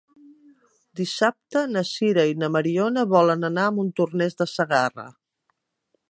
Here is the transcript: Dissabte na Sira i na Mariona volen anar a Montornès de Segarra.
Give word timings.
Dissabte 0.99 1.61
na 1.73 1.83
Sira 1.89 2.23
i 2.29 2.33
na 2.43 2.49
Mariona 2.55 3.03
volen 3.11 3.49
anar 3.53 3.67
a 3.71 3.75
Montornès 3.75 4.39
de 4.43 4.49
Segarra. 4.53 5.07